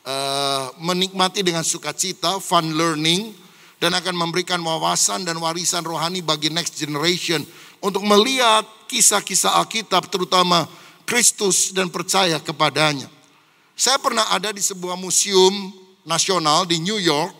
[0.05, 3.33] uh, menikmati dengan sukacita, fun learning,
[3.81, 7.41] dan akan memberikan wawasan dan warisan rohani bagi next generation
[7.81, 10.69] untuk melihat kisah-kisah Alkitab, terutama
[11.05, 13.14] Kristus dan percaya kepadanya.
[13.75, 15.51] Saya pernah ada di sebuah museum
[16.07, 17.35] nasional di New York,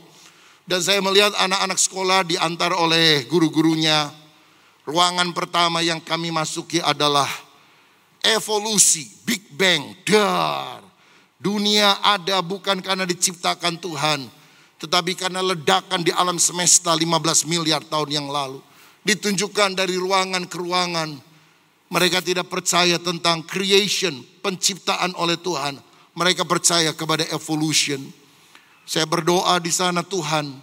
[0.67, 4.11] dan saya melihat anak-anak sekolah diantar oleh guru-gurunya.
[4.83, 7.31] Ruangan pertama yang kami masuki adalah
[8.19, 10.83] evolusi, Big Bang, dar.
[11.39, 14.27] Dunia ada bukan karena diciptakan Tuhan,
[14.83, 18.59] tetapi karena ledakan di alam semesta 15 miliar tahun yang lalu.
[19.07, 21.15] Ditunjukkan dari ruangan ke ruangan.
[21.85, 25.84] Mereka tidak percaya tentang creation, penciptaan oleh Tuhan.
[26.15, 27.99] Mereka percaya kepada evolution.
[28.87, 30.55] Saya berdoa di sana Tuhan.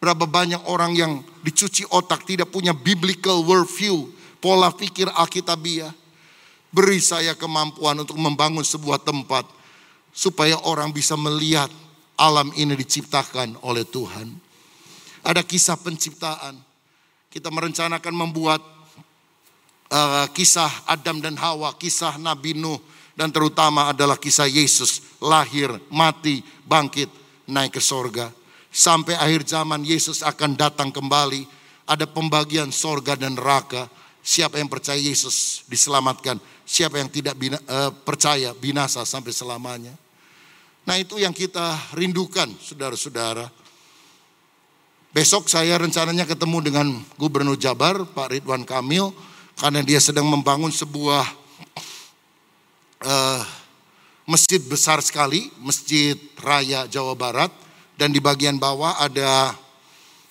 [0.00, 1.12] Berapa banyak orang yang
[1.44, 4.08] dicuci otak tidak punya biblical worldview,
[4.40, 5.92] pola pikir Alkitabiah.
[6.72, 9.44] Beri saya kemampuan untuk membangun sebuah tempat
[10.14, 11.68] supaya orang bisa melihat
[12.16, 14.32] alam ini diciptakan oleh Tuhan.
[15.20, 16.56] Ada kisah penciptaan.
[17.28, 18.64] Kita merencanakan membuat
[19.92, 22.80] uh, kisah Adam dan Hawa, kisah Nabi Nuh,
[23.20, 27.12] dan terutama adalah kisah Yesus lahir, mati, bangkit,
[27.44, 28.32] naik ke sorga.
[28.72, 31.44] Sampai akhir zaman Yesus akan datang kembali.
[31.84, 33.92] Ada pembagian sorga dan neraka.
[34.24, 36.40] Siapa yang percaya Yesus diselamatkan.
[36.64, 39.92] Siapa yang tidak bina, uh, percaya binasa sampai selamanya.
[40.88, 43.52] Nah itu yang kita rindukan saudara-saudara.
[45.12, 46.86] Besok saya rencananya ketemu dengan
[47.20, 49.12] Gubernur Jabar Pak Ridwan Kamil.
[49.60, 51.39] Karena dia sedang membangun sebuah
[53.04, 53.42] uh,
[54.28, 55.52] masjid besar sekali.
[55.60, 57.52] Masjid Raya Jawa Barat.
[58.00, 59.52] Dan di bagian bawah ada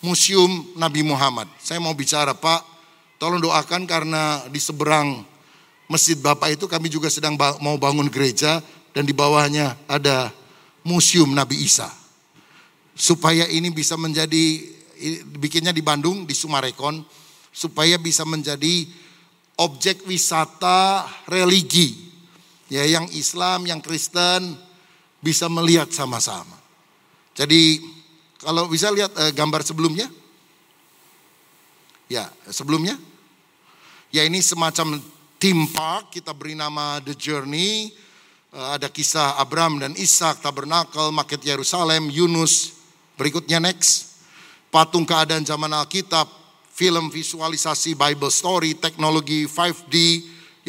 [0.02, 1.46] Museum Nabi Muhammad.
[1.62, 2.66] Saya mau bicara Pak,
[3.22, 5.22] tolong doakan karena di seberang
[5.86, 8.62] Masjid Bapak itu kami juga sedang mau bangun gereja
[8.94, 10.34] dan di bawahnya ada
[10.82, 11.92] Museum Nabi Isa.
[12.98, 14.66] Supaya ini bisa menjadi
[15.38, 17.06] bikinnya di Bandung di Sumarekon
[17.54, 18.88] supaya bisa menjadi
[19.60, 22.09] objek wisata religi.
[22.70, 24.56] Ya yang Islam, yang Kristen
[25.20, 26.56] bisa melihat sama-sama.
[27.34, 27.82] Jadi
[28.40, 30.08] kalau bisa lihat eh, gambar sebelumnya.
[32.10, 32.98] Ya, sebelumnya.
[34.10, 34.98] Ya ini semacam
[35.38, 37.94] theme park kita beri nama The Journey
[38.50, 42.74] Eh, ada kisah Abram dan Ishak, tabernakel, maket Yerusalem, Yunus.
[43.14, 44.18] Berikutnya next.
[44.74, 46.26] Patung keadaan zaman Alkitab,
[46.74, 49.96] film visualisasi Bible story, teknologi 5D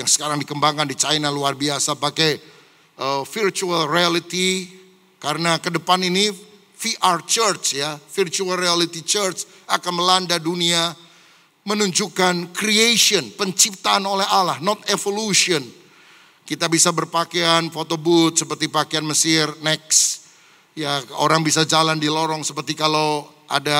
[0.00, 2.40] yang sekarang dikembangkan di China luar biasa pakai
[2.96, 4.66] uh, virtual reality
[5.20, 6.32] karena ke depan ini
[6.80, 10.96] VR church ya, virtual reality church akan melanda dunia
[11.68, 15.60] menunjukkan creation, penciptaan oleh Allah, not evolution
[16.50, 20.26] kita bisa berpakaian foto booth seperti pakaian Mesir, next.
[20.74, 23.78] Ya, orang bisa jalan di lorong seperti kalau ada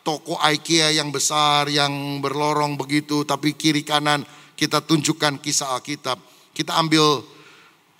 [0.00, 4.24] toko IKEA yang besar yang berlorong begitu tapi kiri kanan
[4.56, 6.16] kita tunjukkan kisah Alkitab.
[6.56, 7.20] Kita ambil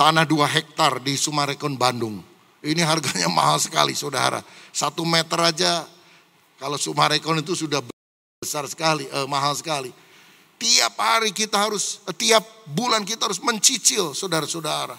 [0.00, 2.24] tanah dua hektar di Sumarekon Bandung.
[2.64, 4.40] Ini harganya mahal sekali saudara.
[4.72, 5.84] Satu meter aja
[6.56, 7.84] kalau Sumarekon itu sudah
[8.40, 9.92] besar sekali, eh, mahal sekali.
[10.56, 14.96] Tiap hari kita harus, tiap bulan kita harus mencicil saudara-saudara.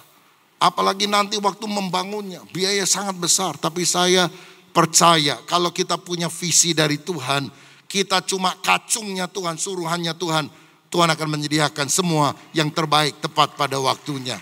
[0.61, 3.57] Apalagi nanti waktu membangunnya, biaya sangat besar.
[3.57, 4.29] Tapi saya
[4.69, 7.49] percaya kalau kita punya visi dari Tuhan,
[7.89, 10.45] kita cuma kacungnya Tuhan, suruhannya Tuhan.
[10.87, 14.39] Tuhan akan menyediakan semua yang terbaik tepat pada waktunya.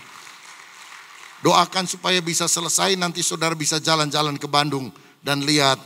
[1.42, 5.78] Doakan supaya bisa selesai nanti saudara bisa jalan-jalan ke Bandung dan lihat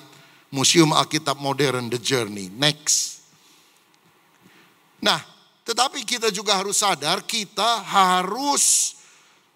[0.53, 2.53] Museum Alkitab Modern The Journey.
[2.53, 3.25] Next.
[5.01, 5.20] Nah,
[5.64, 8.96] tetapi kita juga harus sadar kita harus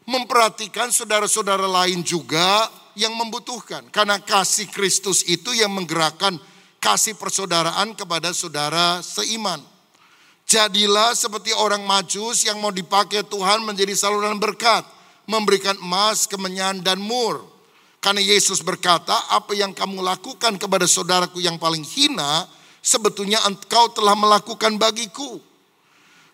[0.09, 3.85] memperhatikan saudara-saudara lain juga yang membutuhkan.
[3.91, 6.39] Karena kasih Kristus itu yang menggerakkan
[6.79, 9.74] kasih persaudaraan kepada saudara seiman.
[10.55, 14.87] Jadilah seperti orang majus yang mau dipakai Tuhan menjadi saluran berkat.
[15.27, 17.43] Memberikan emas, kemenyan, dan mur.
[17.99, 22.47] Karena Yesus berkata, apa yang kamu lakukan kepada saudaraku yang paling hina,
[22.79, 25.43] sebetulnya engkau telah melakukan bagiku.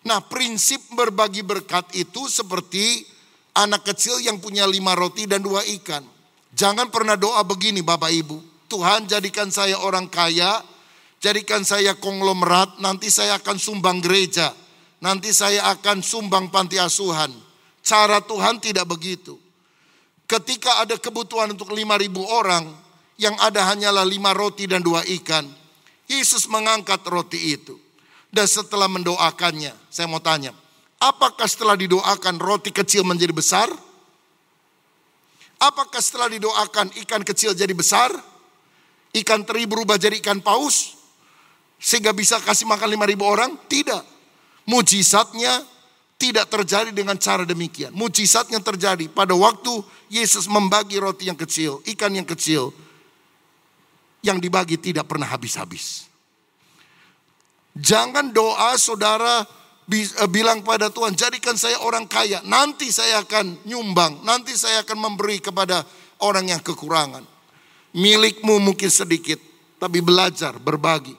[0.05, 3.09] Nah prinsip berbagi berkat itu seperti
[3.57, 6.05] anak kecil yang punya lima roti dan dua ikan.
[6.53, 8.69] Jangan pernah doa begini Bapak Ibu.
[8.69, 10.61] Tuhan jadikan saya orang kaya,
[11.21, 14.57] jadikan saya konglomerat, nanti saya akan sumbang gereja.
[15.01, 17.33] Nanti saya akan sumbang panti asuhan.
[17.81, 19.41] Cara Tuhan tidak begitu.
[20.29, 22.69] Ketika ada kebutuhan untuk lima ribu orang,
[23.17, 25.45] yang ada hanyalah lima roti dan dua ikan.
[26.09, 27.77] Yesus mengangkat roti itu.
[28.31, 30.55] Dan setelah mendoakannya, saya mau tanya,
[31.01, 33.69] apakah setelah didoakan roti kecil menjadi besar?
[35.61, 38.13] Apakah setelah didoakan ikan kecil jadi besar?
[39.13, 41.00] Ikan teri berubah jadi ikan paus?
[41.81, 43.57] Sehingga bisa kasih makan lima ribu orang?
[43.65, 44.05] Tidak.
[44.69, 45.65] Mujizatnya
[46.21, 47.97] tidak terjadi dengan cara demikian.
[47.97, 49.81] Mujizatnya terjadi pada waktu
[50.13, 52.77] Yesus membagi roti yang kecil, ikan yang kecil,
[54.21, 56.05] yang dibagi tidak pernah habis-habis.
[57.73, 59.49] Jangan doa saudara
[59.89, 65.01] eh, bilang pada Tuhan, jadikan saya orang kaya, nanti saya akan nyumbang, nanti saya akan
[65.01, 65.89] memberi kepada
[66.21, 67.25] orang yang kekurangan.
[67.97, 69.41] Milikmu mungkin sedikit,
[69.81, 71.17] tapi belajar berbagi.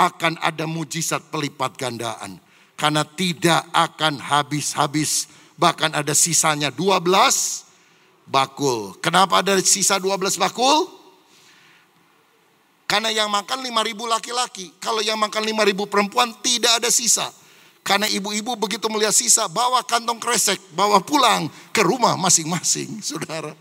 [0.00, 2.40] Akan ada mujizat pelipat gandaan
[2.80, 5.28] karena tidak akan habis-habis.
[5.60, 7.04] Bahkan ada sisanya 12
[8.24, 8.96] bakul.
[9.04, 10.88] Kenapa ada sisa 12 bakul?
[12.88, 14.72] Karena yang makan 5000 laki-laki.
[14.80, 17.28] Kalau yang makan 5000 perempuan tidak ada sisa.
[17.84, 23.52] Karena ibu-ibu begitu melihat sisa, bawa kantong kresek, bawa pulang ke rumah masing-masing, saudara.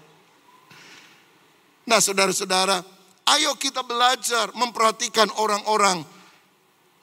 [1.87, 2.83] Nah, saudara-saudara,
[3.37, 6.03] ayo kita belajar memperhatikan orang-orang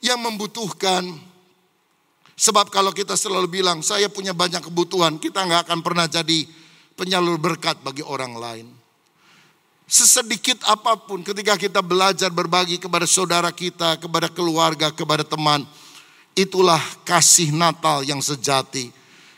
[0.07, 1.03] yang membutuhkan
[2.37, 6.45] Sebab kalau kita selalu bilang saya punya banyak kebutuhan, kita nggak akan pernah jadi
[6.93, 8.67] penyalur berkat bagi orang lain.
[9.89, 15.65] Sesedikit apa pun ketika kita belajar berbagi kepada saudara kita, kepada keluarga, kepada teman,
[16.37, 18.93] itulah kasih Natal yang sejati.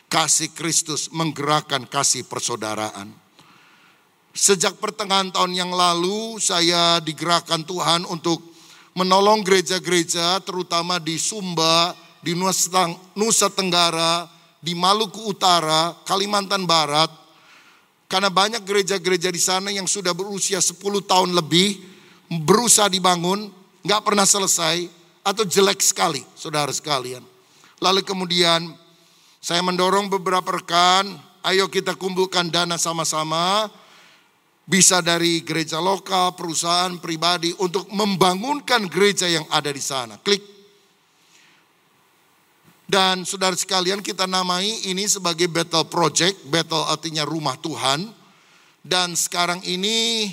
[0.09, 3.13] Kasih Kristus menggerakkan kasih persaudaraan.
[4.33, 8.41] Sejak pertengahan tahun yang lalu saya digerakkan Tuhan untuk
[8.97, 12.35] menolong gereja-gereja terutama di Sumba, di
[13.15, 14.27] Nusa Tenggara,
[14.59, 17.11] di Maluku Utara, Kalimantan Barat.
[18.09, 21.77] Karena banyak gereja-gereja di sana yang sudah berusia 10 tahun lebih,
[22.41, 23.53] berusaha dibangun,
[23.85, 24.89] nggak pernah selesai,
[25.21, 27.21] atau jelek sekali, saudara sekalian.
[27.77, 28.73] Lalu kemudian
[29.37, 33.69] saya mendorong beberapa rekan, ayo kita kumpulkan dana sama-sama,
[34.69, 40.21] bisa dari gereja lokal, perusahaan, pribadi, untuk membangunkan gereja yang ada di sana.
[40.21, 40.59] Klik
[42.89, 46.41] dan saudara sekalian kita namai ini sebagai Battle Project.
[46.49, 48.09] Battle artinya rumah Tuhan.
[48.81, 50.25] Dan sekarang ini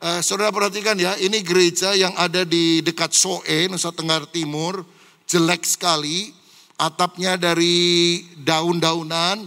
[0.00, 4.80] eh, saudara perhatikan ya, ini gereja yang ada di dekat Soe, Nusa Tenggara Timur.
[5.28, 6.32] Jelek sekali.
[6.80, 9.44] Atapnya dari daun-daunan.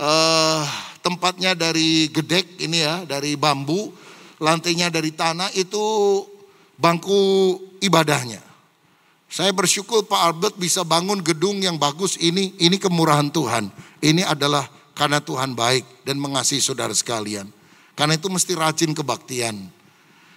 [0.00, 0.64] Eh,
[1.06, 3.94] tempatnya dari gedek ini ya, dari bambu.
[4.42, 5.78] Lantainya dari tanah itu
[6.74, 8.42] bangku ibadahnya.
[9.30, 12.58] Saya bersyukur Pak Albert bisa bangun gedung yang bagus ini.
[12.58, 13.70] Ini kemurahan Tuhan.
[14.02, 14.66] Ini adalah
[14.98, 17.46] karena Tuhan baik dan mengasihi saudara sekalian.
[17.96, 19.56] Karena itu mesti rajin kebaktian.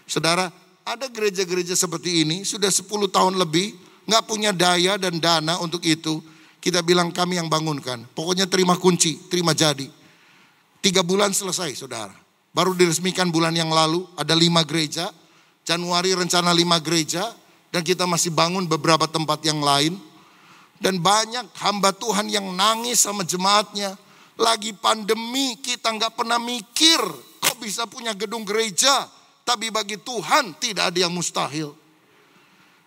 [0.07, 0.47] Saudara,
[0.87, 3.75] ada gereja-gereja seperti ini sudah 10 tahun lebih
[4.09, 6.23] nggak punya daya dan dana untuk itu.
[6.59, 8.03] Kita bilang kami yang bangunkan.
[8.15, 9.98] Pokoknya terima kunci, terima jadi.
[10.79, 12.15] Tiga bulan selesai saudara.
[12.55, 15.11] Baru diresmikan bulan yang lalu ada lima gereja.
[15.67, 17.35] Januari rencana lima gereja.
[17.69, 19.99] Dan kita masih bangun beberapa tempat yang lain.
[20.79, 23.99] Dan banyak hamba Tuhan yang nangis sama jemaatnya.
[24.39, 27.03] Lagi pandemi kita nggak pernah mikir
[27.43, 29.05] kok bisa punya gedung gereja.
[29.43, 31.75] Tapi bagi Tuhan tidak ada yang mustahil.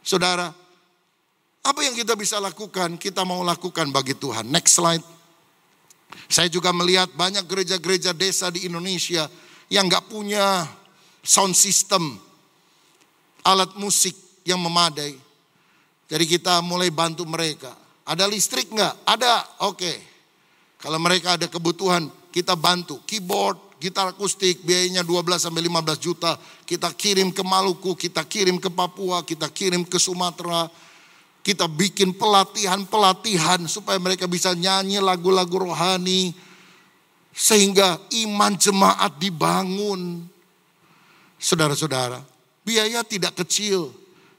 [0.03, 0.51] Saudara,
[1.63, 2.99] apa yang kita bisa lakukan?
[2.99, 4.51] Kita mau lakukan bagi Tuhan.
[4.51, 5.22] Next slide.
[6.29, 9.29] Saya juga melihat banyak gereja-gereja desa di Indonesia
[9.69, 10.65] yang nggak punya
[11.25, 12.19] sound system,
[13.47, 15.17] alat musik yang memadai.
[16.11, 17.73] Jadi kita mulai bantu mereka.
[18.05, 19.07] Ada listrik nggak?
[19.09, 19.79] Ada, oke.
[19.79, 19.97] Okay.
[20.83, 22.99] Kalau mereka ada kebutuhan, kita bantu.
[23.07, 26.35] Keyboard, gitar akustik, biayanya 12 sampai 15 juta.
[26.67, 30.67] Kita kirim ke Maluku, kita kirim ke Papua, kita kirim ke Sumatera.
[31.43, 36.31] Kita bikin pelatihan-pelatihan supaya mereka bisa nyanyi lagu-lagu rohani.
[37.35, 40.23] Sehingga iman jemaat dibangun.
[41.43, 42.23] Saudara-saudara,
[42.63, 43.91] biaya tidak kecil.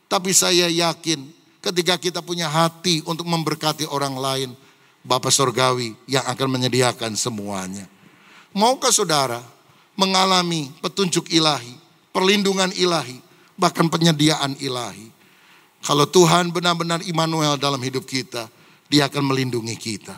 [0.07, 1.27] Tapi saya yakin
[1.63, 4.49] ketika kita punya hati untuk memberkati orang lain,
[5.03, 7.87] Bapak Sorgawi yang akan menyediakan semuanya.
[8.55, 9.43] Maukah saudara
[9.99, 11.75] mengalami petunjuk ilahi,
[12.15, 13.19] perlindungan ilahi,
[13.59, 15.12] bahkan penyediaan ilahi?
[15.83, 18.47] Kalau Tuhan benar-benar Immanuel dalam hidup kita,
[18.87, 20.15] dia akan melindungi kita.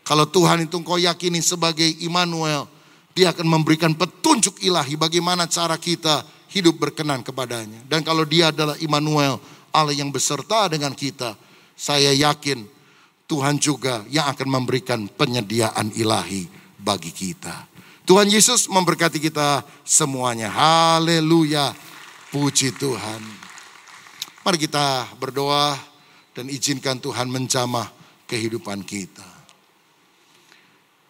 [0.00, 2.64] Kalau Tuhan itu kau yakini sebagai Immanuel,
[3.12, 7.84] dia akan memberikan petunjuk ilahi bagaimana cara kita hidup berkenan kepadanya.
[7.84, 9.36] Dan kalau dia adalah Immanuel,
[9.72, 11.36] Allah yang beserta dengan kita,
[11.76, 12.64] saya yakin
[13.28, 16.48] Tuhan juga yang akan memberikan penyediaan ilahi
[16.80, 17.68] bagi kita.
[18.04, 20.52] Tuhan Yesus memberkati kita semuanya.
[20.52, 21.72] Haleluya.
[22.28, 23.43] Puji Tuhan.
[24.44, 25.72] Mari kita berdoa
[26.36, 27.88] dan izinkan Tuhan menjamah
[28.28, 29.24] kehidupan kita.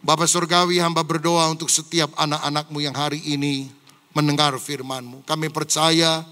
[0.05, 3.67] Bapak Surgawi hamba berdoa untuk setiap anak-anakmu yang hari ini
[4.15, 5.27] mendengar firmanmu.
[5.27, 6.23] Kami percaya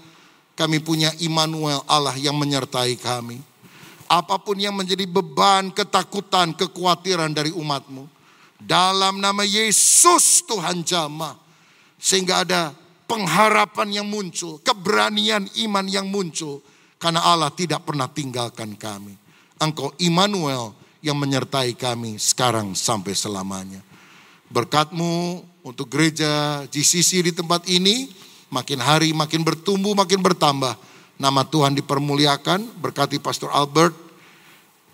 [0.55, 3.53] kami punya Immanuel Allah yang menyertai kami
[4.13, 8.05] apa pun yang menjadi beban, ketakutan, kekhawatiran dari umatmu.
[8.61, 11.33] Dalam nama Yesus Tuhan jamah.
[11.97, 12.77] Sehingga ada
[13.09, 16.61] pengharapan yang muncul, keberanian iman yang muncul.
[17.03, 19.19] Karena Allah tidak pernah tinggalkan kami.
[19.59, 20.71] Engkau Immanuel
[21.03, 23.83] yang menyertai kami sekarang sampai selamanya.
[24.47, 28.07] Berkatmu untuk gereja GCC di tempat ini
[28.47, 30.79] makin hari makin bertumbuh, makin bertambah.
[31.19, 33.91] Nama Tuhan dipermuliakan, berkati Pastor Albert,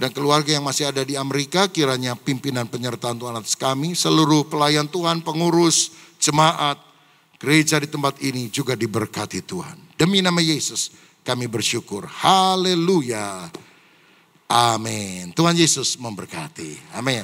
[0.01, 4.89] dan keluarga yang masih ada di Amerika kiranya pimpinan penyertaan Tuhan atas kami, seluruh pelayan
[4.89, 6.81] Tuhan, pengurus, jemaat,
[7.37, 9.77] gereja di tempat ini juga diberkati Tuhan.
[9.93, 12.09] Demi nama Yesus kami bersyukur.
[12.09, 13.53] Haleluya.
[14.49, 15.29] Amin.
[15.37, 16.97] Tuhan Yesus memberkati.
[16.97, 17.21] Amin.